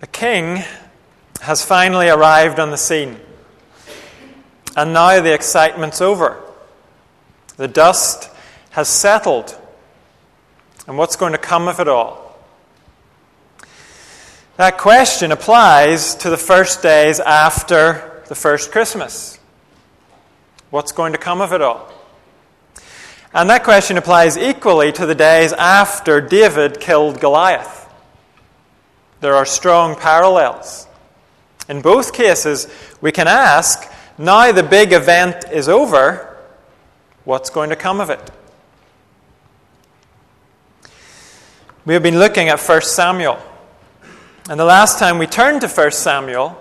[0.00, 0.64] The king
[1.42, 3.18] has finally arrived on the scene.
[4.76, 6.42] And now the excitement's over.
[7.56, 8.30] The dust
[8.70, 9.56] has settled.
[10.86, 12.38] And what's going to come of it all?
[14.56, 19.38] That question applies to the first days after the first Christmas.
[20.70, 21.92] What's going to come of it all?
[23.34, 27.79] And that question applies equally to the days after David killed Goliath.
[29.20, 30.86] There are strong parallels.
[31.68, 32.66] In both cases,
[33.00, 36.36] we can ask now the big event is over,
[37.24, 38.30] what's going to come of it?
[41.86, 43.38] We have been looking at 1 Samuel.
[44.48, 46.58] And the last time we turned to 1 Samuel,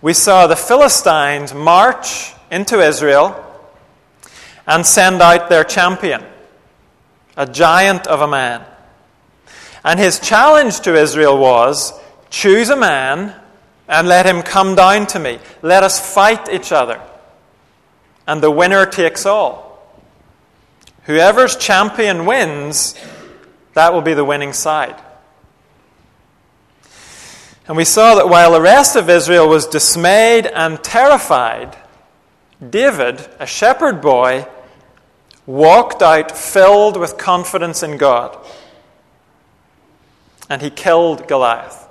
[0.00, 3.44] we saw the Philistines march into Israel
[4.66, 6.22] and send out their champion,
[7.36, 8.64] a giant of a man.
[9.84, 11.92] And his challenge to Israel was
[12.30, 13.34] choose a man
[13.88, 15.38] and let him come down to me.
[15.60, 17.00] Let us fight each other.
[18.26, 19.70] And the winner takes all.
[21.04, 22.94] Whoever's champion wins,
[23.74, 25.00] that will be the winning side.
[27.66, 31.76] And we saw that while the rest of Israel was dismayed and terrified,
[32.66, 34.46] David, a shepherd boy,
[35.44, 38.38] walked out filled with confidence in God
[40.52, 41.88] and he killed Goliath.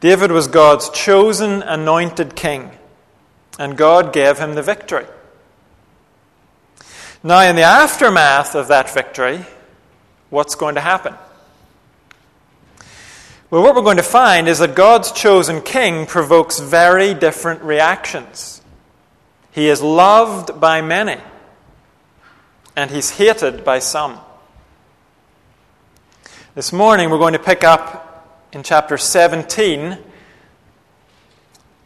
[0.00, 2.72] David was God's chosen, anointed king,
[3.56, 5.06] and God gave him the victory.
[7.22, 9.44] Now, in the aftermath of that victory,
[10.30, 11.14] what's going to happen?
[13.50, 18.60] Well, what we're going to find is that God's chosen king provokes very different reactions.
[19.52, 21.20] He is loved by many,
[22.74, 24.18] and he's hated by some.
[26.52, 29.96] This morning we're going to pick up in chapter 17,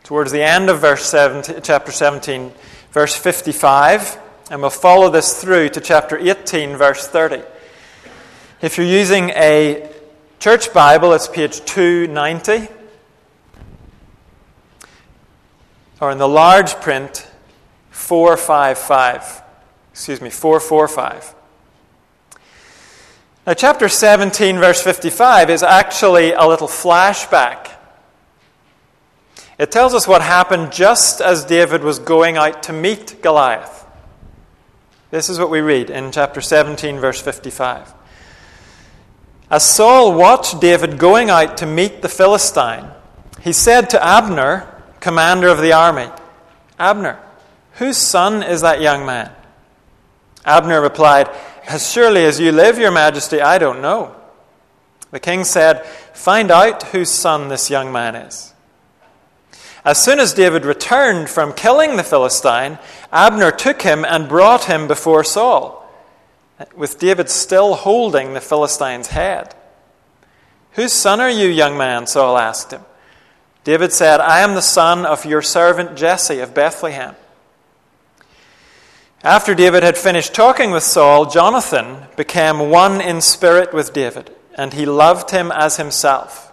[0.04, 2.50] towards the end of verse 17, chapter 17,
[2.90, 4.18] verse 55,
[4.50, 7.42] and we'll follow this through to chapter 18, verse 30.
[8.62, 9.92] If you're using a
[10.40, 12.72] church Bible, it's page 290.
[16.00, 17.30] Or in the large print,
[17.90, 19.42] 455.
[19.92, 21.34] Excuse me, 445.
[23.46, 27.70] Now, chapter 17, verse 55, is actually a little flashback.
[29.58, 33.84] It tells us what happened just as David was going out to meet Goliath.
[35.10, 37.92] This is what we read in chapter 17, verse 55.
[39.50, 42.88] As Saul watched David going out to meet the Philistine,
[43.42, 44.66] he said to Abner,
[45.00, 46.08] commander of the army,
[46.78, 47.20] Abner,
[47.74, 49.30] whose son is that young man?
[50.46, 51.28] Abner replied,
[51.66, 54.14] as surely as you live, your majesty, I don't know.
[55.10, 58.52] The king said, Find out whose son this young man is.
[59.84, 62.78] As soon as David returned from killing the Philistine,
[63.12, 65.88] Abner took him and brought him before Saul,
[66.74, 69.54] with David still holding the Philistine's head.
[70.72, 72.06] Whose son are you, young man?
[72.06, 72.82] Saul asked him.
[73.62, 77.14] David said, I am the son of your servant Jesse of Bethlehem.
[79.24, 84.74] After David had finished talking with Saul, Jonathan became one in spirit with David, and
[84.74, 86.52] he loved him as himself.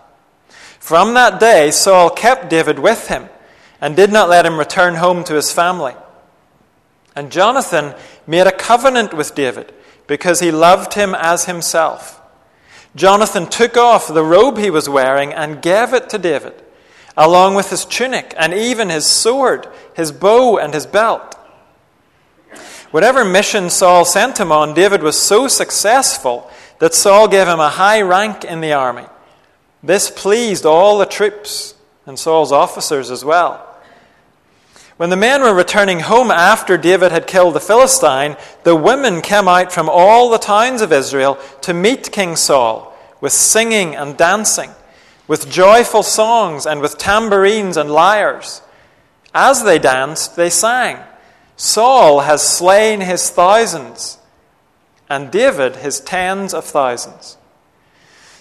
[0.79, 3.27] From that day, Saul kept David with him
[3.81, 5.95] and did not let him return home to his family.
[7.13, 7.93] And Jonathan
[8.25, 9.73] made a covenant with David
[10.07, 12.21] because he loved him as himself.
[12.95, 16.53] Jonathan took off the robe he was wearing and gave it to David,
[17.17, 21.35] along with his tunic and even his sword, his bow, and his belt.
[22.91, 27.69] Whatever mission Saul sent him on, David was so successful that Saul gave him a
[27.69, 29.05] high rank in the army.
[29.81, 31.73] This pleased all the troops
[32.05, 33.67] and Saul's officers as well.
[34.97, 39.47] When the men were returning home after David had killed the Philistine, the women came
[39.47, 44.69] out from all the towns of Israel to meet King Saul with singing and dancing,
[45.27, 48.61] with joyful songs and with tambourines and lyres.
[49.33, 50.99] As they danced, they sang.
[51.61, 54.17] Saul has slain his thousands,
[55.07, 57.37] and David his tens of thousands.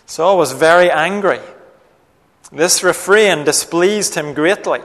[0.06, 1.40] Saul was very angry.
[2.50, 4.80] This refrain displeased him greatly.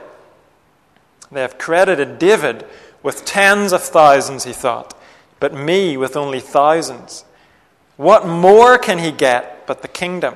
[1.32, 2.66] They have credited David
[3.02, 4.92] with tens of thousands, he thought,
[5.40, 7.24] but me with only thousands.
[7.96, 10.34] What more can he get but the kingdom?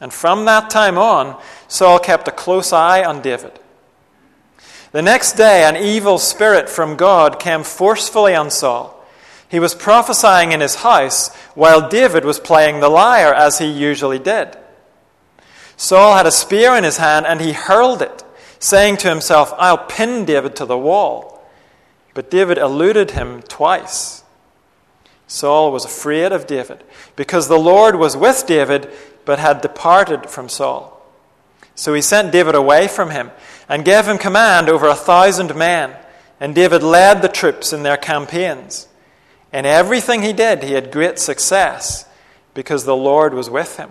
[0.00, 3.60] And from that time on, Saul kept a close eye on David.
[4.92, 8.98] The next day, an evil spirit from God came forcefully on Saul.
[9.48, 14.18] He was prophesying in his house while David was playing the lyre as he usually
[14.18, 14.56] did.
[15.76, 18.22] Saul had a spear in his hand and he hurled it,
[18.58, 21.42] saying to himself, I'll pin David to the wall.
[22.14, 24.22] But David eluded him twice.
[25.26, 26.84] Saul was afraid of David
[27.16, 28.90] because the Lord was with David
[29.24, 31.02] but had departed from Saul.
[31.74, 33.30] So he sent David away from him
[33.72, 35.96] and gave him command over a thousand men.
[36.38, 38.86] And David led the troops in their campaigns.
[39.50, 42.04] In everything he did, he had great success
[42.52, 43.88] because the Lord was with him.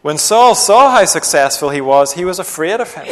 [0.00, 3.06] When Saul saw how successful he was, he was afraid of him.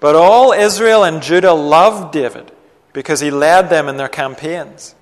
[0.00, 2.50] But all Israel and Judah loved David
[2.92, 4.96] because he led them in their campaigns.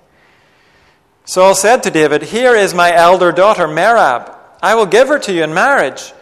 [1.23, 4.31] Saul said to David, Here is my elder daughter, Merab.
[4.61, 6.13] I will give her to you in marriage.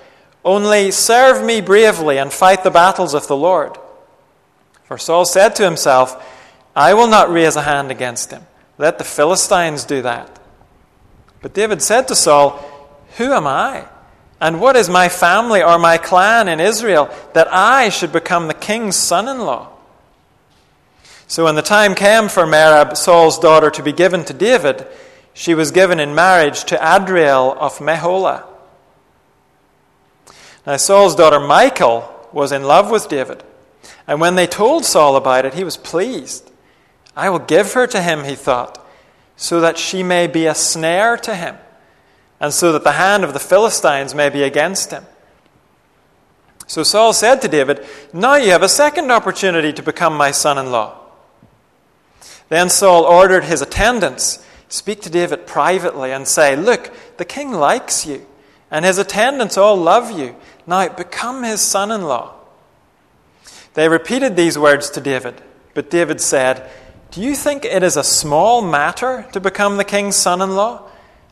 [0.45, 3.77] Only serve me bravely and fight the battles of the Lord.
[4.83, 6.21] For Saul said to himself,
[6.75, 8.43] I will not raise a hand against him.
[8.77, 10.39] Let the Philistines do that.
[11.41, 12.59] But David said to Saul,
[13.17, 13.85] Who am I?
[14.41, 18.53] And what is my family or my clan in Israel that I should become the
[18.53, 19.69] king's son in law?
[21.27, 24.85] So when the time came for Merab, Saul's daughter, to be given to David,
[25.33, 28.43] she was given in marriage to Adriel of Meholah.
[30.65, 33.43] Now, Saul's daughter Michal was in love with David.
[34.07, 36.49] And when they told Saul about it, he was pleased.
[37.15, 38.85] I will give her to him, he thought,
[39.35, 41.57] so that she may be a snare to him,
[42.39, 45.05] and so that the hand of the Philistines may be against him.
[46.65, 50.57] So Saul said to David, Now you have a second opportunity to become my son
[50.57, 50.97] in law.
[52.49, 54.43] Then Saul ordered his attendants
[54.73, 58.25] speak to David privately and say, Look, the king likes you,
[58.71, 60.35] and his attendants all love you.
[60.65, 62.35] Now become his son in law.
[63.73, 65.41] They repeated these words to David,
[65.73, 66.69] but David said,
[67.11, 70.89] Do you think it is a small matter to become the king's son in law?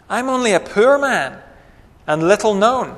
[0.10, 1.40] I'm only a poor man
[2.08, 2.98] and little known.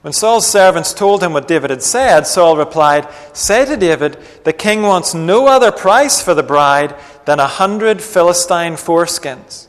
[0.00, 4.52] When Saul's servants told him what David had said, Saul replied, Say to David, the
[4.52, 6.94] king wants no other price for the bride
[7.24, 9.66] than a hundred Philistine foreskins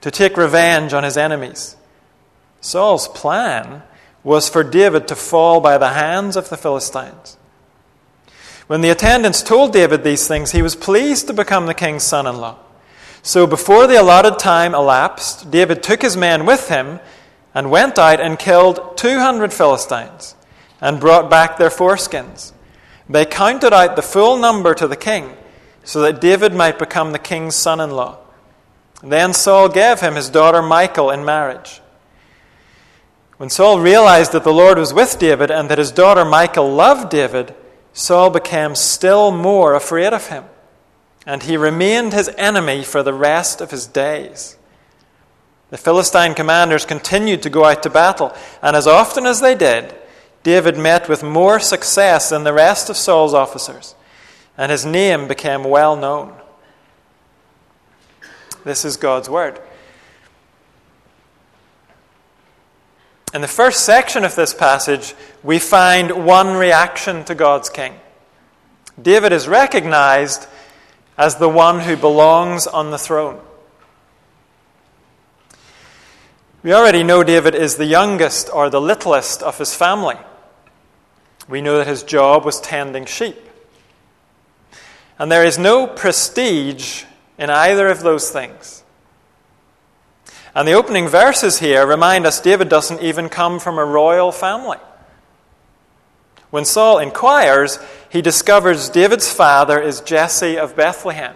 [0.00, 1.76] to take revenge on his enemies.
[2.60, 3.82] Saul's plan
[4.24, 7.36] was for David to fall by the hands of the Philistines.
[8.66, 12.26] When the attendants told David these things, he was pleased to become the king's son
[12.26, 12.58] in law.
[13.22, 17.00] So before the allotted time elapsed, David took his men with him
[17.54, 20.34] and went out and killed 200 Philistines
[20.80, 22.52] and brought back their foreskins.
[23.08, 25.36] They counted out the full number to the king
[25.84, 28.18] so that David might become the king's son in law.
[29.02, 31.81] Then Saul gave him his daughter Michal in marriage.
[33.42, 37.10] When Saul realized that the Lord was with David and that his daughter Michal loved
[37.10, 37.56] David,
[37.92, 40.44] Saul became still more afraid of him,
[41.26, 44.56] and he remained his enemy for the rest of his days.
[45.70, 49.92] The Philistine commanders continued to go out to battle, and as often as they did,
[50.44, 53.96] David met with more success than the rest of Saul's officers,
[54.56, 56.32] and his name became well known.
[58.64, 59.60] This is God's word.
[63.34, 67.94] In the first section of this passage, we find one reaction to God's king.
[69.00, 70.46] David is recognized
[71.16, 73.40] as the one who belongs on the throne.
[76.62, 80.16] We already know David is the youngest or the littlest of his family.
[81.48, 83.48] We know that his job was tending sheep.
[85.18, 87.04] And there is no prestige
[87.38, 88.81] in either of those things.
[90.54, 94.78] And the opening verses here remind us David doesn't even come from a royal family.
[96.50, 97.78] When Saul inquires,
[98.10, 101.34] he discovers David's father is Jesse of Bethlehem.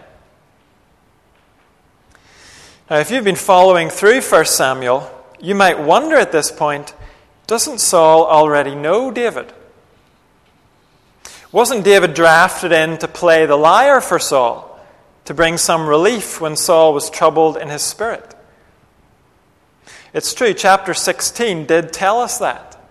[2.91, 6.95] Now, if you've been following through 1 Samuel, you might wonder at this point
[7.47, 9.53] doesn't Saul already know David?
[11.51, 14.79] Wasn't David drafted in to play the lyre for Saul,
[15.25, 18.36] to bring some relief when Saul was troubled in his spirit?
[20.17, 22.83] It's true, chapter 16 did tell us that.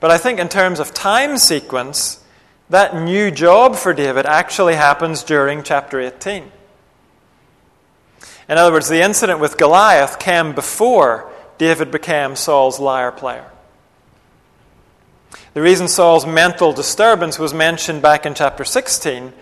[0.00, 2.24] But I think, in terms of time sequence,
[2.70, 6.50] that new job for David actually happens during chapter 18.
[8.48, 13.50] In other words, the incident with Goliath came before David became Saul's lyre player.
[15.52, 19.34] The reason Saul's mental disturbance was mentioned back in chapter 16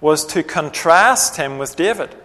[0.00, 2.16] was to contrast him with David.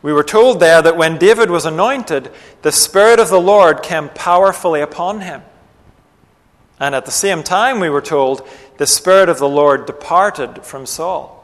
[0.00, 2.30] We were told there that when David was anointed,
[2.62, 5.42] the Spirit of the Lord came powerfully upon him.
[6.78, 10.86] And at the same time, we were told, the Spirit of the Lord departed from
[10.86, 11.34] Saul.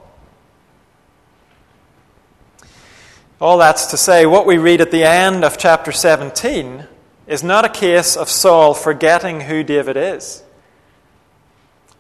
[3.41, 6.87] All that's to say, what we read at the end of chapter 17
[7.27, 10.45] is not a case of Saul forgetting who David is.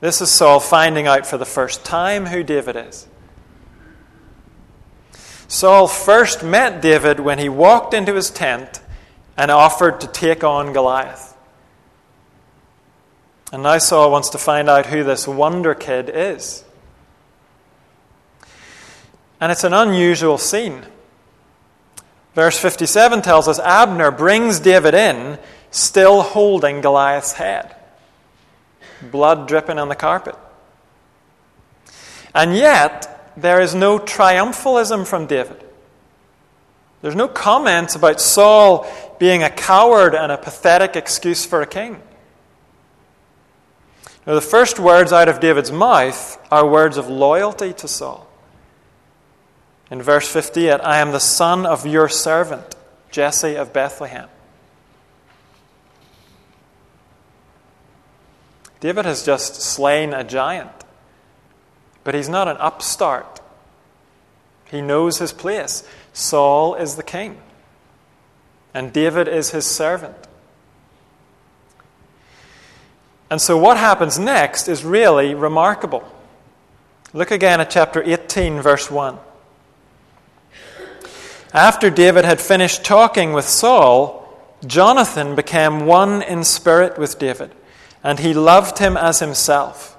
[0.00, 3.08] This is Saul finding out for the first time who David is.
[5.54, 8.80] Saul first met David when he walked into his tent
[9.36, 11.36] and offered to take on Goliath.
[13.52, 16.64] And now Saul wants to find out who this wonder kid is.
[19.40, 20.82] And it's an unusual scene.
[22.34, 25.38] Verse 57 tells us Abner brings David in,
[25.70, 27.76] still holding Goliath's head,
[29.00, 30.34] blood dripping on the carpet.
[32.34, 35.62] And yet, there is no triumphalism from David.
[37.02, 38.86] There's no comments about Saul
[39.18, 42.00] being a coward and a pathetic excuse for a king.
[44.26, 48.26] Now, the first words out of David's mouth are words of loyalty to Saul.
[49.90, 52.74] In verse 58, I am the son of your servant,
[53.10, 54.28] Jesse of Bethlehem.
[58.80, 60.83] David has just slain a giant,
[62.04, 63.40] but he's not an upstart.
[64.66, 65.86] He knows his place.
[66.12, 67.38] Saul is the king,
[68.72, 70.16] and David is his servant.
[73.30, 76.04] And so, what happens next is really remarkable.
[77.12, 79.18] Look again at chapter 18, verse 1.
[81.52, 84.20] After David had finished talking with Saul,
[84.66, 87.52] Jonathan became one in spirit with David,
[88.02, 89.93] and he loved him as himself.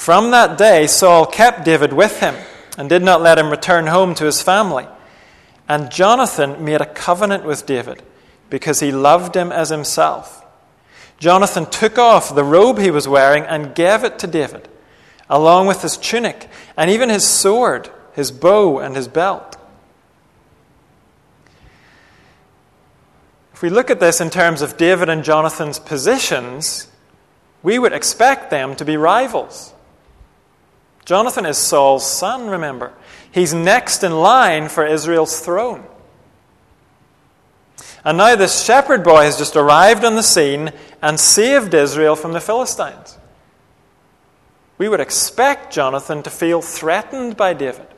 [0.00, 2.34] From that day, Saul kept David with him
[2.78, 4.86] and did not let him return home to his family.
[5.68, 8.02] And Jonathan made a covenant with David
[8.48, 10.42] because he loved him as himself.
[11.18, 14.70] Jonathan took off the robe he was wearing and gave it to David,
[15.28, 19.58] along with his tunic and even his sword, his bow, and his belt.
[23.52, 26.88] If we look at this in terms of David and Jonathan's positions,
[27.62, 29.74] we would expect them to be rivals.
[31.10, 32.92] Jonathan is Saul's son, remember.
[33.32, 35.84] He's next in line for Israel's throne.
[38.04, 40.70] And now this shepherd boy has just arrived on the scene
[41.02, 43.18] and saved Israel from the Philistines.
[44.78, 47.88] We would expect Jonathan to feel threatened by David.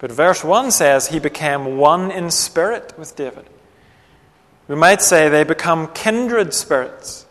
[0.00, 3.48] But verse 1 says he became one in spirit with David.
[4.66, 7.26] We might say they become kindred spirits.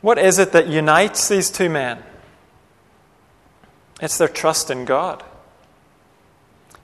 [0.00, 2.02] What is it that unites these two men?
[4.00, 5.22] It's their trust in God.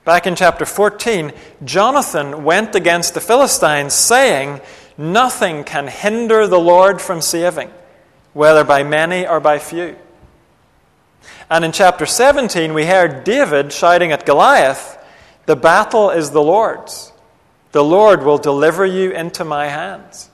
[0.04, 1.32] Back in chapter 14,
[1.64, 4.60] Jonathan went against the Philistines, saying,
[4.96, 7.70] Nothing can hinder the Lord from saving,
[8.32, 9.96] whether by many or by few.
[11.50, 14.96] And in chapter 17, we heard David shouting at Goliath,
[15.46, 17.12] the battle is the Lord's.
[17.72, 20.30] The Lord will deliver you into my hands.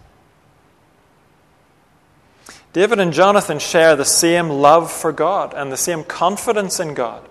[2.73, 7.29] David and Jonathan share the same love for God and the same confidence in God.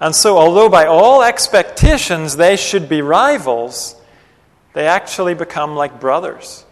[0.00, 3.96] And so, although by all expectations they should be rivals,
[4.74, 6.64] they actually become like brothers.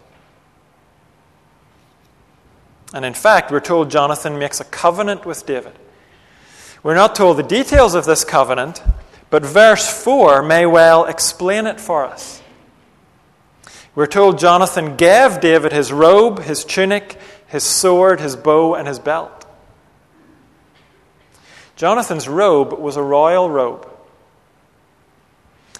[2.93, 5.73] And in fact, we're told Jonathan makes a covenant with David.
[6.83, 8.81] We're not told the details of this covenant,
[9.29, 12.41] but verse 4 may well explain it for us.
[13.97, 18.99] We're told Jonathan gave David his robe, his tunic, his sword, his bow, and his
[18.99, 19.47] belt.
[21.75, 23.89] Jonathan's robe was a royal robe.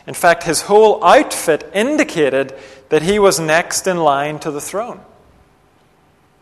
[0.08, 2.58] In fact, his whole outfit indicated
[2.90, 5.02] that he was next in line to the throne.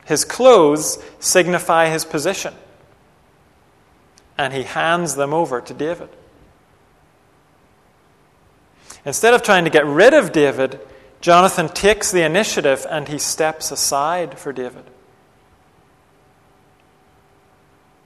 [0.06, 2.54] His clothes signify his position
[4.38, 6.08] and he hands them over to David.
[9.04, 10.80] Instead of trying to get rid of David,
[11.22, 14.84] Jonathan takes the initiative and he steps aside for David.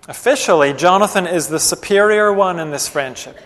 [0.08, 3.38] Officially, Jonathan is the superior one in this friendship,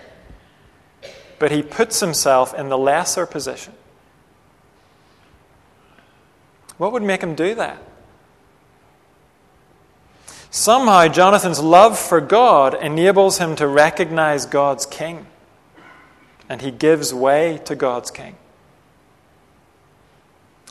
[1.38, 3.74] but he puts himself in the lesser position.
[6.78, 7.82] What would make him do that?
[10.50, 15.26] Somehow, Jonathan's love for God enables him to recognize God's king,
[16.48, 18.38] and he gives way to God's king.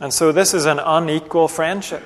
[0.03, 2.03] And so, this is an unequal friendship,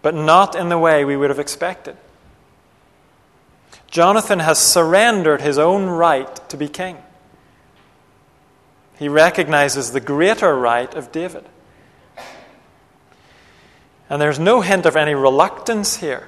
[0.00, 1.98] but not in the way we would have expected.
[3.88, 6.96] Jonathan has surrendered his own right to be king.
[8.98, 11.44] He recognizes the greater right of David.
[14.08, 16.26] And there's no hint of any reluctance here.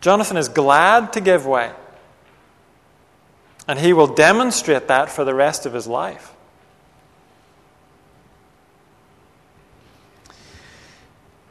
[0.00, 1.70] Jonathan is glad to give way.
[3.68, 6.32] And he will demonstrate that for the rest of his life.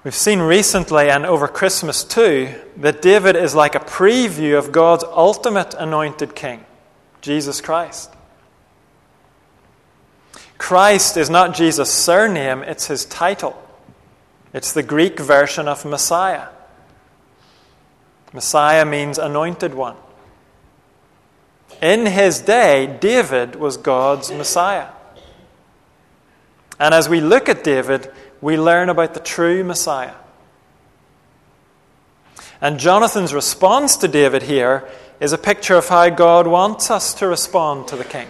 [0.08, 5.04] We've seen recently and over Christmas too that David is like a preview of God's
[5.04, 6.64] ultimate anointed king,
[7.20, 8.14] Jesus Christ.
[10.58, 13.62] Christ is not Jesus' surname, it's his title.
[14.54, 16.48] It's the Greek version of Messiah.
[18.32, 19.98] Messiah means anointed one.
[21.82, 24.88] In his day, David was God's Messiah.
[26.80, 28.10] And as we look at David,
[28.42, 30.14] we learn about the true Messiah.
[32.62, 34.88] And Jonathan's response to David here
[35.20, 38.28] is a picture of how God wants us to respond to the king.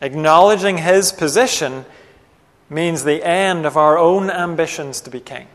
[0.00, 1.84] Acknowledging his position
[2.68, 5.46] means the end of our own ambitions to be king.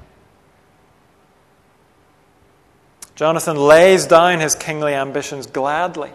[3.16, 6.12] Jonathan lays down his kingly ambitions gladly.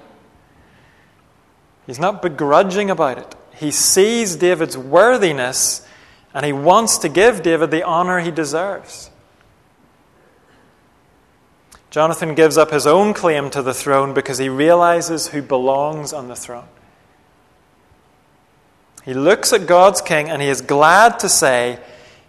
[1.86, 3.34] He's not begrudging about it.
[3.54, 5.86] He sees David's worthiness
[6.32, 9.10] and he wants to give David the honor he deserves.
[11.90, 16.28] Jonathan gives up his own claim to the throne because he realizes who belongs on
[16.28, 16.68] the throne.
[19.04, 21.80] He looks at God's king and he is glad to say,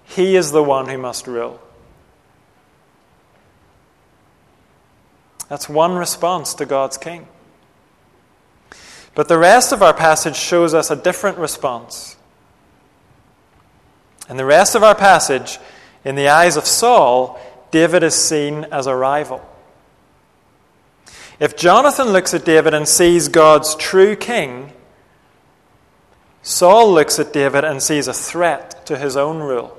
[0.03, 1.59] He is the one who must rule.
[5.47, 7.27] That's one response to God's king.
[9.13, 12.15] But the rest of our passage shows us a different response.
[14.31, 15.59] In the rest of our passage,
[16.05, 17.37] in the eyes of Saul,
[17.69, 19.45] David is seen as a rival.
[21.37, 24.71] If Jonathan looks at David and sees God's true king,
[26.43, 29.77] Saul looks at David and sees a threat to his own rule.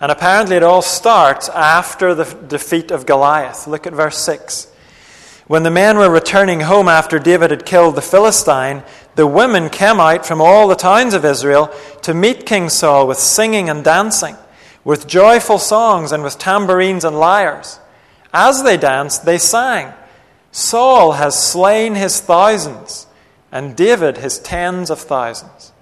[0.00, 3.66] And apparently, it all starts after the defeat of Goliath.
[3.66, 4.72] Look at verse 6.
[5.48, 8.82] When the men were returning home after David had killed the Philistine,
[9.16, 13.18] the women came out from all the towns of Israel to meet King Saul with
[13.18, 14.36] singing and dancing,
[14.84, 17.80] with joyful songs and with tambourines and lyres.
[18.32, 19.92] As they danced, they sang,
[20.52, 23.06] Saul has slain his thousands
[23.50, 25.72] and David his tens of thousands.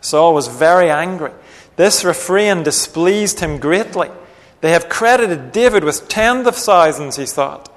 [0.00, 1.32] Saul was very angry.
[1.76, 4.10] This refrain displeased him greatly.
[4.62, 7.70] They have credited David with tens of thousands, he thought,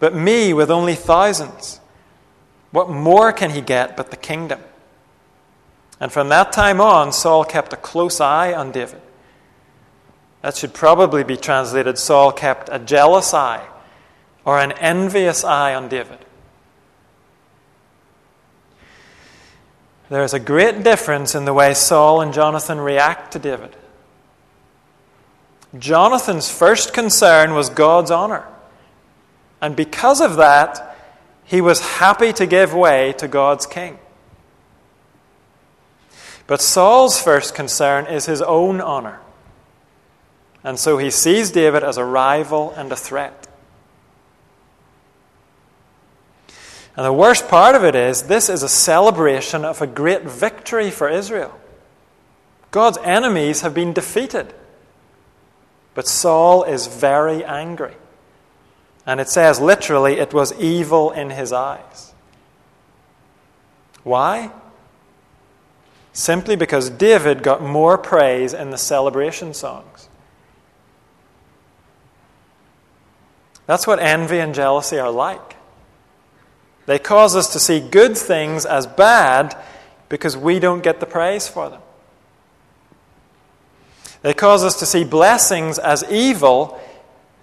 [0.00, 1.80] but me with only thousands.
[2.74, 4.58] What more can he get but the kingdom?
[6.00, 9.00] And from that time on, Saul kept a close eye on David.
[10.42, 13.64] That should probably be translated Saul kept a jealous eye
[14.44, 16.18] or an envious eye on David.
[20.08, 23.76] There is a great difference in the way Saul and Jonathan react to David.
[25.78, 28.44] Jonathan's first concern was God's honor.
[29.60, 30.93] And because of that,
[31.44, 33.98] he was happy to give way to God's king.
[36.46, 39.20] But Saul's first concern is his own honor.
[40.62, 43.46] And so he sees David as a rival and a threat.
[46.96, 50.90] And the worst part of it is this is a celebration of a great victory
[50.90, 51.58] for Israel.
[52.70, 54.54] God's enemies have been defeated.
[55.94, 57.94] But Saul is very angry.
[59.06, 62.12] And it says literally, it was evil in his eyes.
[64.02, 64.50] Why?
[66.12, 70.08] Simply because David got more praise in the celebration songs.
[73.66, 75.56] That's what envy and jealousy are like.
[76.86, 79.56] They cause us to see good things as bad
[80.08, 81.80] because we don't get the praise for them.
[84.22, 86.80] They cause us to see blessings as evil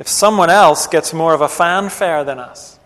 [0.01, 2.79] if someone else gets more of a fanfare than us.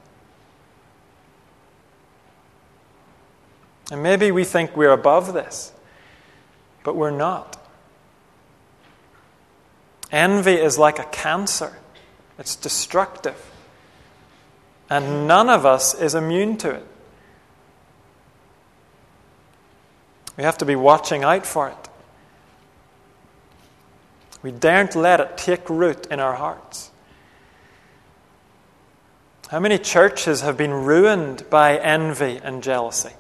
[3.90, 5.72] And maybe we think we're above this,
[6.84, 7.58] but we're not.
[10.12, 11.78] Envy is like a cancer,
[12.38, 13.42] it's destructive.
[14.90, 16.88] And none of us is immune to it.
[20.36, 21.90] We have to be watching out for it.
[24.42, 26.92] We daren't let it take root in our hearts.
[29.50, 33.14] How many churches have been ruined by envy and jealousy?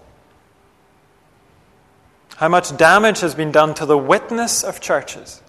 [2.37, 5.41] How much damage has been done to the witness of churches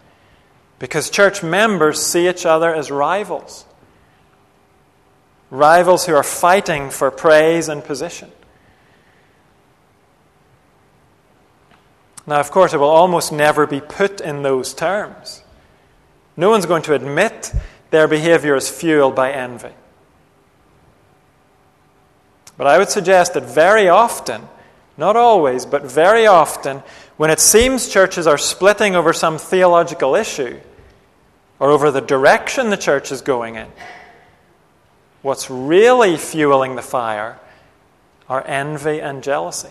[0.79, 3.67] because church members see each other as rivals?
[5.51, 8.31] rivals who are fighting for praise and position.
[12.27, 15.43] Now, of course, it will almost never be put in those terms.
[16.37, 17.53] No one's going to admit
[17.91, 19.73] their behavior is fueled by envy.
[22.57, 24.49] But I would suggest that very often,
[24.97, 26.83] not always, but very often,
[27.17, 30.59] when it seems churches are splitting over some theological issue
[31.59, 33.69] or over the direction the church is going in,
[35.23, 37.39] what's really fueling the fire
[38.29, 39.71] are envy and jealousy.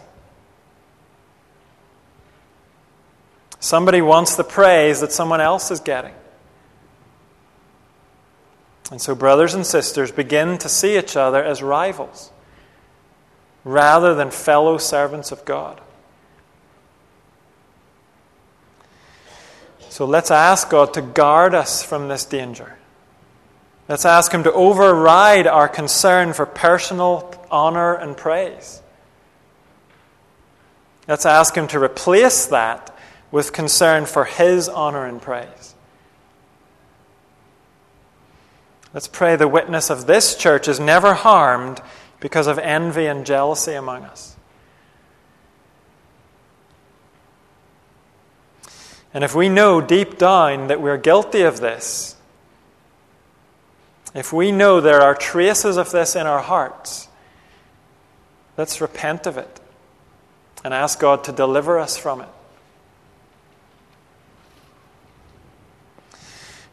[3.60, 6.14] Somebody wants the praise that someone else is getting.
[8.92, 12.30] And so, brothers and sisters begin to see each other as rivals
[13.66, 15.82] rather than fellow servants of God.
[19.90, 22.78] So, let's ask God to guard us from this danger.
[23.90, 28.82] Let's ask Him to override our concern for personal honor and praise.
[31.08, 32.96] Let's ask Him to replace that
[33.32, 35.76] with concern for His honor and praise.
[38.94, 41.82] Let's pray the witness of this church is never harmed
[42.26, 44.36] because of envy and jealousy among us.
[49.14, 52.16] And if we know deep down that we're guilty of this,
[54.16, 57.10] if we know there are traces of this in our hearts,
[58.58, 59.60] let's repent of it
[60.64, 62.30] and ask God to deliver us from it.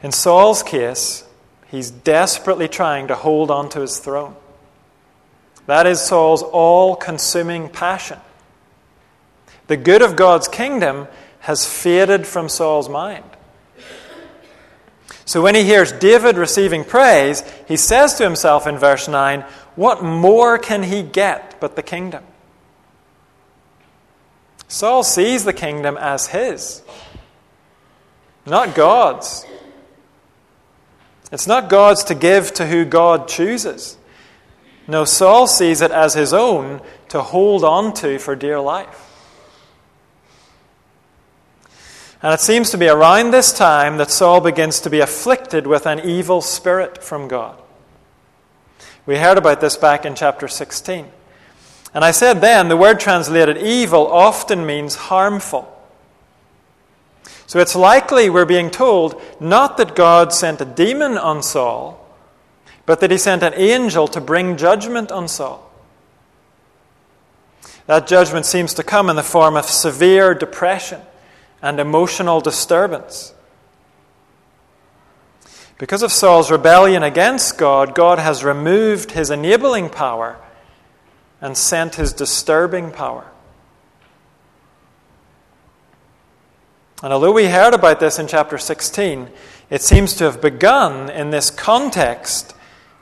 [0.02, 1.24] In Saul's case,
[1.66, 4.34] he's desperately trying to hold on to his throne.
[5.66, 8.18] That is Saul's all consuming passion.
[9.68, 11.06] The good of God's kingdom
[11.40, 13.24] has faded from Saul's mind.
[15.24, 19.42] So when he hears David receiving praise, he says to himself in verse 9,
[19.76, 22.24] What more can he get but the kingdom?
[24.68, 26.82] Saul sees the kingdom as his,
[28.46, 29.46] not God's.
[31.30, 33.96] It's not God's to give to who God chooses.
[34.92, 39.08] No, Saul sees it as his own to hold on to for dear life.
[42.22, 45.86] And it seems to be around this time that Saul begins to be afflicted with
[45.86, 47.58] an evil spirit from God.
[49.06, 51.06] We heard about this back in chapter 16.
[51.94, 55.74] And I said then the word translated evil often means harmful.
[57.46, 62.01] So it's likely we're being told not that God sent a demon on Saul,
[62.92, 65.72] but that he sent an angel to bring judgment on Saul.
[67.86, 71.00] That judgment seems to come in the form of severe depression
[71.62, 73.32] and emotional disturbance.
[75.78, 80.36] Because of Saul's rebellion against God, God has removed his enabling power
[81.40, 83.24] and sent his disturbing power.
[87.02, 89.30] And although we heard about this in chapter 16,
[89.70, 92.51] it seems to have begun in this context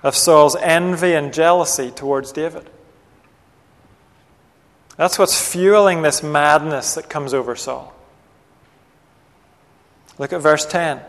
[0.02, 2.68] of Saul's envy and jealousy towards David.
[4.96, 7.94] That's what's fueling this madness that comes over Saul.
[10.18, 11.00] Look at verse 10.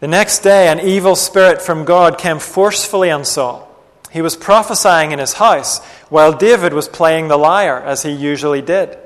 [0.00, 3.70] The next day, an evil spirit from God came forcefully on Saul.
[4.10, 8.62] He was prophesying in his house while David was playing the lyre, as he usually
[8.62, 8.98] did.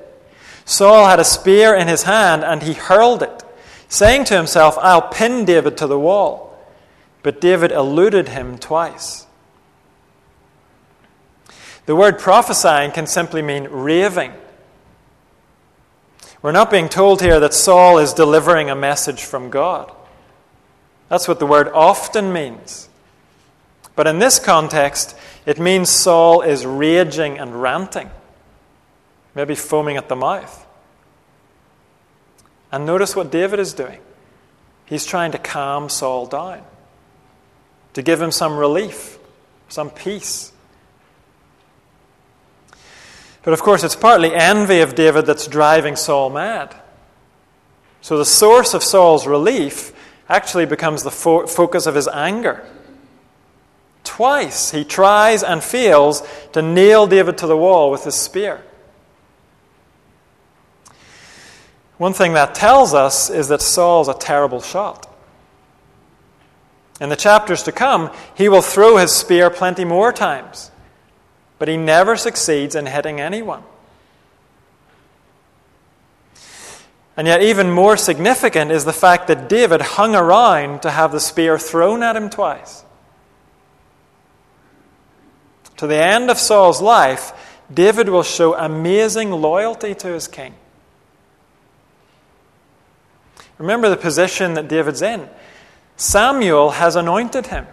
[0.65, 3.43] Saul had a spear in his hand and he hurled it,
[3.89, 6.48] saying to himself, I'll pin David to the wall.
[7.23, 9.27] But David eluded him twice.
[11.87, 14.33] The word prophesying can simply mean raving.
[16.43, 19.91] We're not being told here that Saul is delivering a message from God.
[21.09, 22.89] That's what the word often means.
[23.97, 28.11] But in this context, it means Saul is raging and ranting
[29.39, 30.67] maybe foaming at the mouth.
[32.73, 34.01] And notice what David is doing.
[34.85, 36.65] He's trying to calm Saul down,
[37.99, 39.19] to give him some relief,
[39.69, 40.53] some peace.
[43.43, 46.77] But of course, it's partly envy of David that's driving Saul mad.
[48.01, 49.93] So the source of Saul's relief
[50.29, 52.65] actually becomes the fo- focus of his anger.
[54.05, 58.63] Twice he tries and fails to nail David to the wall with his spear.
[61.97, 65.08] One thing that tells us is that Saul's a terrible shot.
[67.01, 70.71] In the chapters to come, he will throw his spear plenty more times,
[71.59, 73.63] but he never succeeds in hitting anyone.
[77.17, 81.19] And yet, even more significant is the fact that David hung around to have the
[81.19, 82.85] spear thrown at him twice.
[85.79, 87.33] To the end of Saul's life,
[87.73, 90.55] David will show amazing loyalty to his king.
[93.59, 95.29] Remember the position that David's in.
[95.99, 97.67] Samuel has anointed him.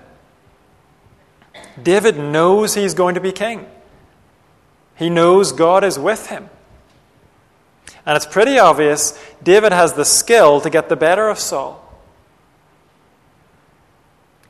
[1.82, 3.68] David knows he's going to be king.
[4.96, 6.50] He knows God is with him.
[8.06, 11.82] And it's pretty obvious David has the skill to get the better of Saul.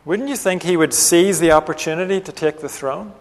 [0.05, 3.11] Wouldn't you think he would seize the opportunity to take the throne?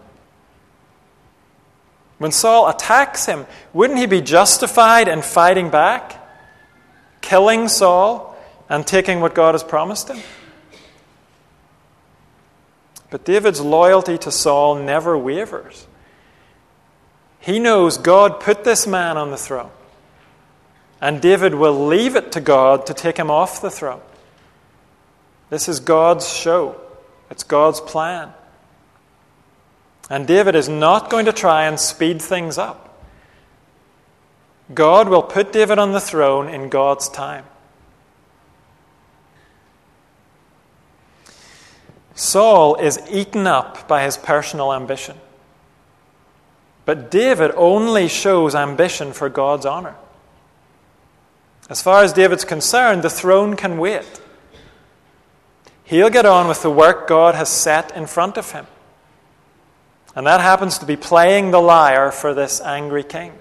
[2.17, 6.15] When Saul attacks him, wouldn't he be justified in fighting back,
[7.19, 8.37] killing Saul,
[8.69, 10.19] and taking what God has promised him?
[13.15, 15.87] But David's loyalty to Saul never wavers.
[17.39, 19.69] He knows God put this man on the throne,
[20.99, 24.01] and David will leave it to God to take him off the throne.
[25.49, 26.75] This is God's show,
[27.31, 28.33] it's God's plan.
[30.09, 33.01] And David is not going to try and speed things up.
[34.73, 37.45] God will put David on the throne in God's time.
[42.15, 45.17] Saul is eaten up by his personal ambition.
[46.85, 49.95] But David only shows ambition for God's honor.
[51.69, 54.21] As far as David's concerned, the throne can wait.
[55.83, 58.65] He'll get on with the work God has set in front of him.
[60.15, 63.33] And that happens to be playing the lyre for this angry king.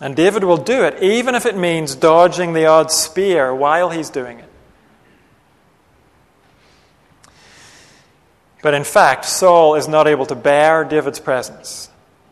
[0.00, 4.10] And David will do it, even if it means dodging the odd spear while he's
[4.10, 4.48] doing it.
[8.64, 11.90] But in fact, Saul is not able to bear David's presence.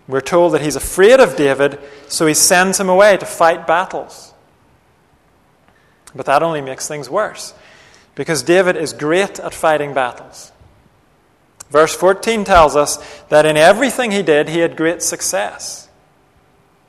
[0.08, 4.32] We're told that he's afraid of David, so he sends him away to fight battles.
[6.14, 7.52] But that only makes things worse,
[8.14, 10.52] because David is great at fighting battles.
[11.68, 12.96] Verse 14 tells us
[13.28, 15.90] that in everything he did, he had great success,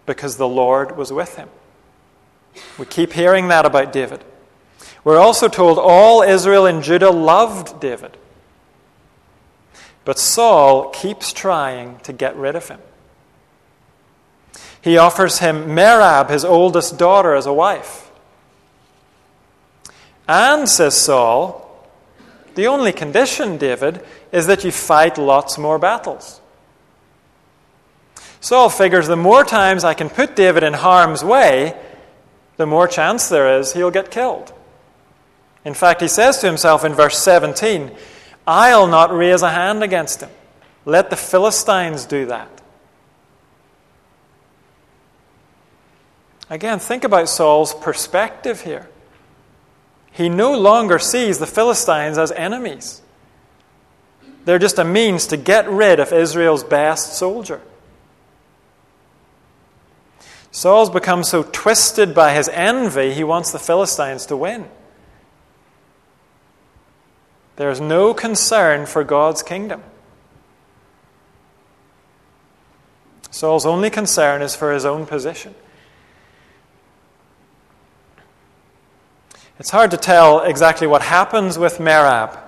[0.05, 1.49] because the Lord was with him.
[2.79, 4.23] We keep hearing that about David.
[5.03, 8.15] We're also told all Israel and Judah loved David.
[10.05, 12.79] But Saul keeps trying to get rid of him.
[14.81, 18.11] He offers him Merab, his oldest daughter, as a wife.
[20.27, 21.63] And, says Saul,
[22.55, 26.41] the only condition, David, is that you fight lots more battles.
[28.41, 31.79] Saul figures the more times I can put David in harm's way,
[32.57, 34.53] the more chance there is he'll get killed.
[35.63, 37.91] In fact, he says to himself in verse 17,
[38.45, 40.29] I'll not raise a hand against him.
[40.85, 42.49] Let the Philistines do that.
[46.49, 48.89] Again, think about Saul's perspective here.
[50.11, 53.01] He no longer sees the Philistines as enemies.
[54.45, 57.61] They're just a means to get rid of Israel's best soldier.
[60.51, 64.69] Saul's become so twisted by his envy, he wants the Philistines to win.
[67.55, 69.83] There is no concern for God's kingdom.
[73.29, 75.55] Saul's only concern is for his own position.
[79.59, 82.39] It's hard to tell exactly what happens with Merab.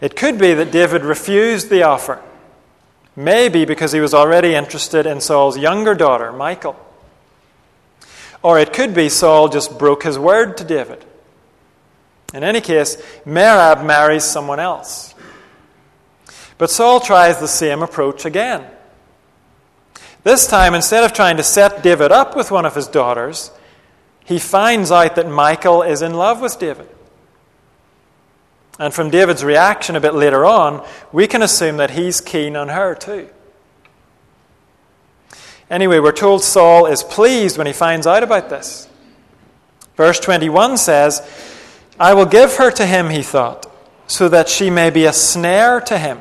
[0.00, 2.22] It could be that David refused the offer,
[3.16, 6.76] maybe because he was already interested in Saul's younger daughter, Michal.
[8.42, 11.04] Or it could be Saul just broke his word to David.
[12.34, 15.14] In any case, Merab marries someone else.
[16.58, 18.66] But Saul tries the same approach again.
[20.24, 23.50] This time, instead of trying to set David up with one of his daughters,
[24.24, 26.88] he finds out that Michal is in love with David.
[28.78, 32.68] And from David's reaction a bit later on, we can assume that he's keen on
[32.68, 33.28] her too.
[35.70, 38.88] Anyway, we're told Saul is pleased when he finds out about this.
[39.96, 41.20] Verse 21 says,
[41.98, 43.70] I will give her to him, he thought,
[44.06, 46.20] so that she may be a snare to him,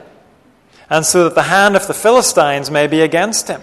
[0.89, 3.61] and so that the hand of the Philistines may be against him.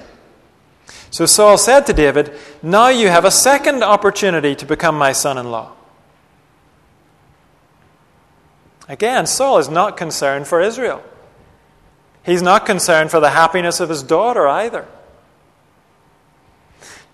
[1.10, 5.38] So Saul said to David, Now you have a second opportunity to become my son
[5.38, 5.72] in law.
[8.88, 11.02] Again, Saul is not concerned for Israel.
[12.24, 14.86] He's not concerned for the happiness of his daughter either.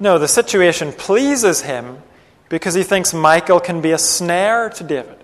[0.01, 2.03] No, the situation pleases him
[2.49, 5.19] because he thinks Michal can be a snare to David.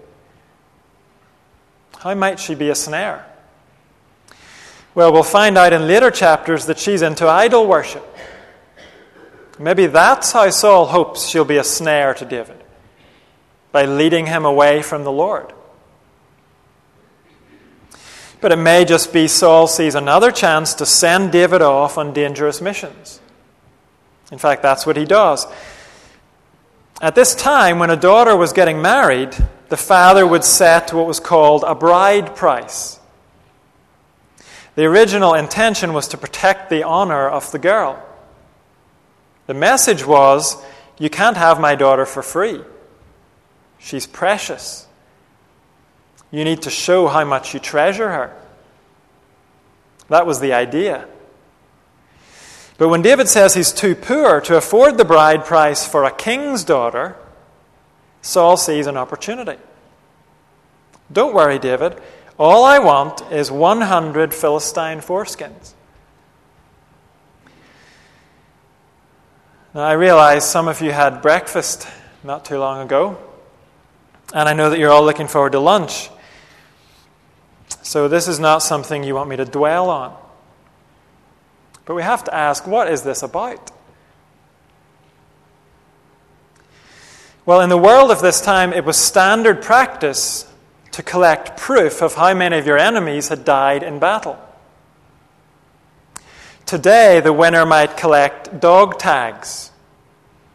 [1.99, 3.25] How might she be a snare?
[4.95, 8.07] Well, we'll find out in later chapters that she's into idol worship.
[9.59, 12.63] Maybe that's how Saul hopes she'll be a snare to David,
[13.71, 15.53] by leading him away from the Lord.
[18.41, 22.61] But it may just be Saul sees another chance to send David off on dangerous
[22.61, 23.21] missions.
[24.33, 25.47] In fact, that's what he does.
[27.03, 29.37] At this time, when a daughter was getting married,
[29.71, 33.01] the father would set what was called a bride price.
[34.77, 38.01] The original intention was to protect the honor of the girl.
[39.49, 40.65] The message was
[40.97, 42.61] you can't have my daughter for free.
[43.81, 44.87] She's precious.
[46.31, 48.37] You need to show how much you treasure her.
[50.09, 51.09] That was the idea.
[52.79, 56.65] But when David says he's too poor to afford the bride price for a king's
[56.65, 57.17] daughter,
[58.23, 59.59] Saul sees an opportunity.
[61.13, 62.01] Don't worry, David.
[62.39, 65.75] All I want is 100 Philistine foreskins.
[69.75, 71.87] Now, I realize some of you had breakfast
[72.23, 73.19] not too long ago,
[74.35, 76.11] and I know that you're all looking forward to lunch.
[77.83, 80.17] So, this is not something you want me to dwell on.
[81.85, 83.71] But we have to ask what is this about?
[87.45, 90.47] Well, in the world of this time, it was standard practice
[90.93, 94.39] to collect proof of how many of your enemies had died in battle.
[96.67, 99.73] Today, the winner might collect dog tags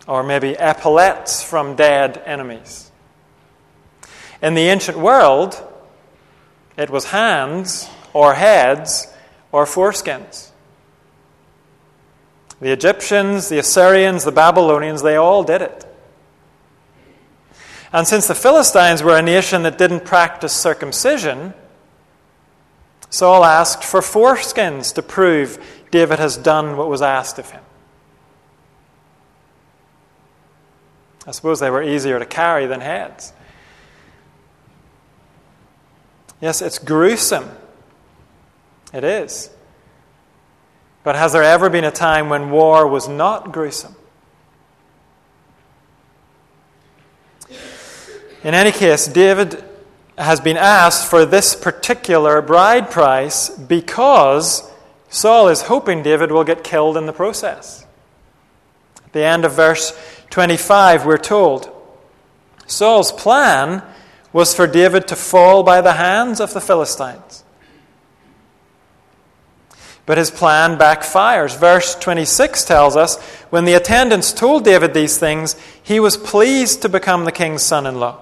[0.08, 2.90] or maybe epaulets from dead enemies.
[4.42, 5.62] In the ancient world,
[6.78, 9.08] it was hands or heads
[9.52, 10.47] or foreskins.
[12.60, 15.86] The Egyptians, the Assyrians, the Babylonians, they all did it.
[17.94, 21.54] And since the Philistines were a nation that didn't practice circumcision,
[23.10, 27.64] Saul asked for foreskins to prove David has done what was asked of him.
[31.26, 33.34] I suppose they were easier to carry than heads.
[36.40, 37.50] Yes, it's gruesome.
[38.94, 39.50] It is.
[41.08, 43.96] But has there ever been a time when war was not gruesome?
[48.44, 49.64] In any case, David
[50.18, 54.70] has been asked for this particular bride price because
[55.08, 57.86] Saul is hoping David will get killed in the process.
[59.06, 59.98] At the end of verse
[60.30, 61.72] 25, we're told
[62.66, 63.82] Saul's plan
[64.34, 67.46] was for David to fall by the hands of the Philistines.
[70.08, 71.60] But his plan backfires.
[71.60, 76.90] Verse 26 tells us when the attendants told David these things, he was pleased to
[76.90, 78.22] become the king's son in law.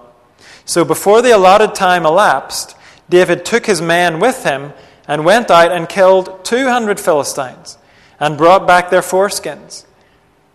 [0.65, 2.75] So before the allotted time elapsed,
[3.07, 4.73] David took his men with him
[5.07, 7.77] and went out and killed 200 Philistines
[8.19, 9.85] and brought back their foreskins.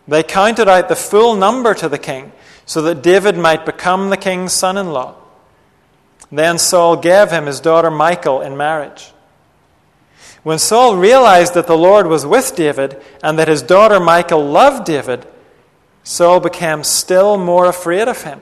[0.08, 2.32] They counted out the full number to the king
[2.66, 5.14] so that David might become the king's son in law.
[6.32, 9.12] Then Saul gave him his daughter Michal in marriage.
[10.42, 14.86] When Saul realized that the Lord was with David and that his daughter Michal loved
[14.86, 15.26] David,
[16.02, 18.40] Saul became still more afraid of him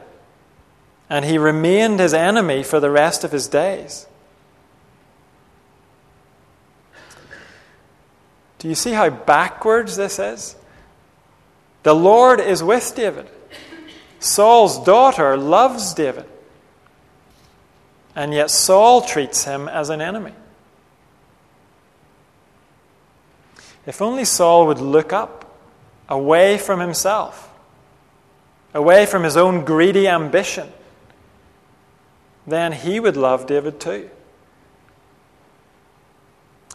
[1.10, 4.06] and he remained his enemy for the rest of his days.
[8.58, 10.56] Do you see how backwards this is?
[11.84, 13.28] The Lord is with David.
[14.18, 16.26] Saul's daughter loves David.
[18.16, 20.32] And yet Saul treats him as an enemy.
[23.88, 25.46] If only Saul would look up,
[26.10, 27.50] away from himself,
[28.74, 30.70] away from his own greedy ambition,
[32.46, 34.10] then he would love David too.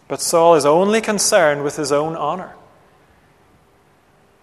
[0.07, 2.55] But Saul is only concerned with his own honor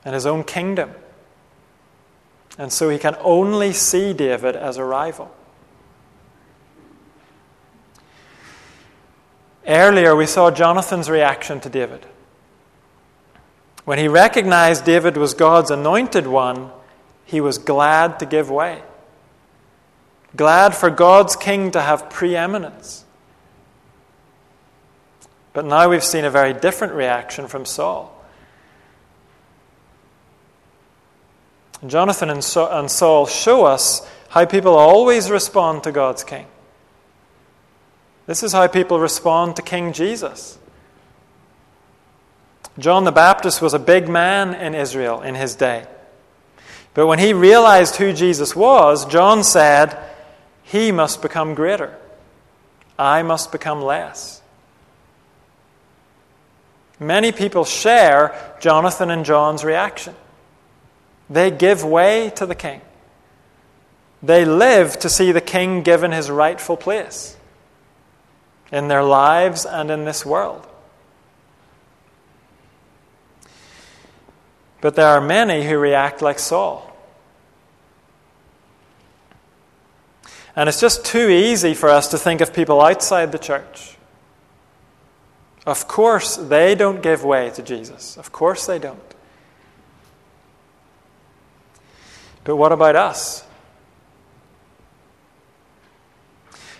[0.05, 0.93] and his own kingdom.
[2.57, 5.35] And so he can only see David as a rival.
[9.67, 12.07] Earlier, we saw Jonathan's reaction to David.
[13.91, 16.71] When he recognized David was God's anointed one,
[17.25, 18.83] he was glad to give way
[20.37, 23.05] glad for God's king to have preeminence.
[25.53, 28.17] But now we've seen a very different reaction from Saul.
[31.85, 36.47] Jonathan and Saul show us how people always respond to God's king.
[38.27, 40.60] This is how people respond to King Jesus.
[42.81, 45.87] John the Baptist was a big man in Israel in his day.
[46.95, 49.97] But when he realized who Jesus was, John said,
[50.63, 51.97] he must become greater.
[52.99, 54.41] I must become less.
[56.99, 60.15] Many people share Jonathan and John's reaction.
[61.29, 62.83] They give way to the king.
[64.23, 67.37] They live to see the king given his rightful place
[68.71, 70.67] in their lives and in this world.
[74.81, 76.87] But there are many who react like Saul.
[80.57, 83.97] And it's just too easy for us to think of people outside the church.
[85.67, 88.17] Of course, they don't give way to Jesus.
[88.17, 88.99] Of course, they don't.
[92.45, 93.45] But what about us?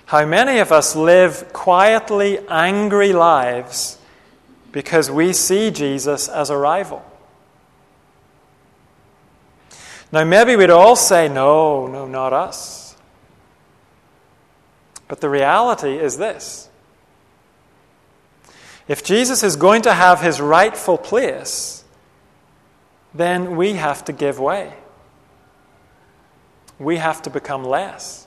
[0.07, 3.99] How many of us live quietly angry lives
[4.73, 7.05] because we see Jesus as a rival?
[10.13, 12.97] Now, maybe we'd all say, no, no, not us.
[15.07, 16.69] But the reality is this
[18.89, 21.85] if Jesus is going to have his rightful place,
[23.15, 24.73] then we have to give way.
[26.79, 28.27] We have to become less.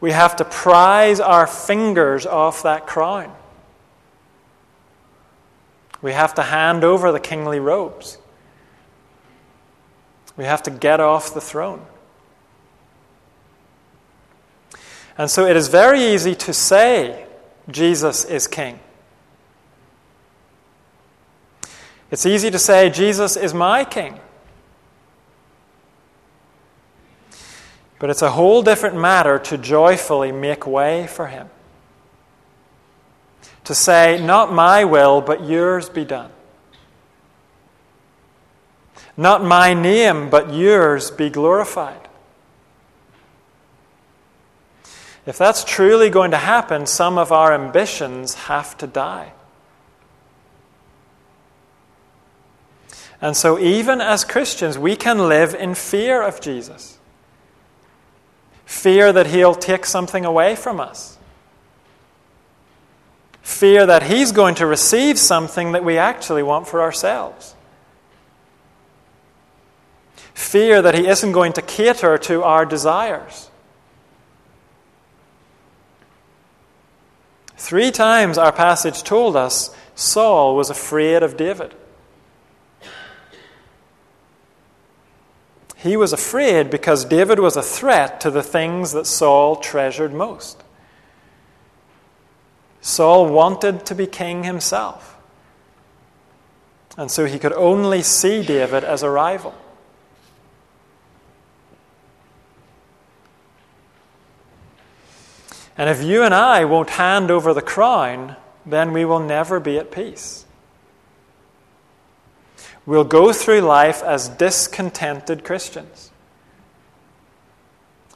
[0.00, 3.34] We have to prise our fingers off that crown.
[6.00, 8.18] We have to hand over the kingly robes.
[10.36, 11.84] We have to get off the throne.
[15.18, 17.26] And so it is very easy to say
[17.70, 18.80] Jesus is king.
[22.10, 24.20] It's easy to say Jesus is my king.
[27.98, 31.48] But it's a whole different matter to joyfully make way for him.
[33.64, 36.32] To say, Not my will, but yours be done.
[39.16, 42.08] Not my name, but yours be glorified.
[45.26, 49.32] If that's truly going to happen, some of our ambitions have to die.
[53.20, 56.98] And so, even as Christians, we can live in fear of Jesus.
[58.64, 61.18] Fear that he'll take something away from us.
[63.42, 67.54] Fear that he's going to receive something that we actually want for ourselves
[70.34, 73.50] fear that He isn't going to cater to our desires.
[77.56, 81.74] Three times our passage told us Saul was afraid of David.
[85.76, 90.62] He was afraid because David was a threat to the things that Saul treasured most.
[92.80, 95.16] Saul wanted to be king himself.
[96.96, 99.54] And so he could only see David as a rival.
[105.76, 109.78] And if you and I won't hand over the crown, then we will never be
[109.78, 110.44] at peace.
[112.84, 116.10] We'll go through life as discontented Christians.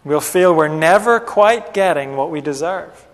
[0.04, 3.06] We'll feel we're never quite getting what we deserve.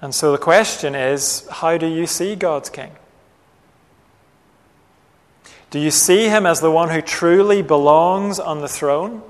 [0.00, 2.92] And so the question is how do you see God's King?
[5.72, 9.22] Do you see him as the one who truly belongs on the throne?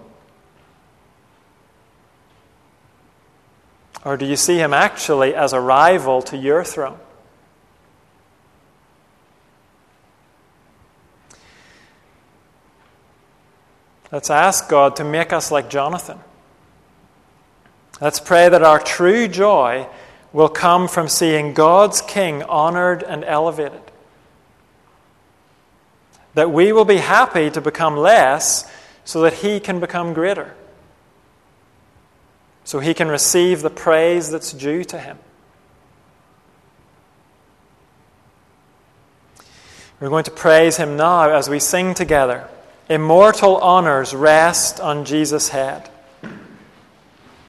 [4.05, 6.99] Or do you see him actually as a rival to your throne?
[14.11, 16.19] Let's ask God to make us like Jonathan.
[18.01, 19.87] Let's pray that our true joy
[20.33, 23.92] will come from seeing God's King honored and elevated
[26.35, 28.71] that we will be happy to become less
[29.05, 30.55] so that He can become greater,
[32.65, 35.19] so He can receive the praise that's due to Him.
[40.01, 42.49] We're going to praise Him now as we sing together.
[42.89, 45.89] Immortal honors rest on Jesus' head.